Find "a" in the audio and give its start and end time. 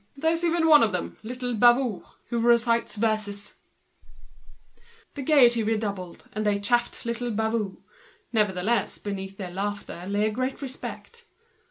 10.25-10.31